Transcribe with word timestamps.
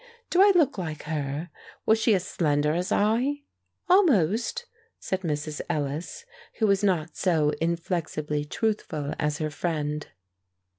Do 0.31 0.41
I 0.41 0.51
look 0.55 0.79
like 0.79 1.03
her? 1.03 1.51
Was 1.85 1.99
she 1.99 2.15
as 2.15 2.25
slender 2.25 2.73
as 2.73 2.91
I?" 2.91 3.43
"Almost," 3.87 4.65
said 4.99 5.21
Mrs. 5.21 5.61
Ellis, 5.69 6.25
who 6.55 6.65
was 6.65 6.83
not 6.83 7.15
so 7.15 7.51
inflexibly 7.61 8.43
truthful 8.43 9.13
as 9.19 9.37
her 9.37 9.51
friend. 9.51 10.07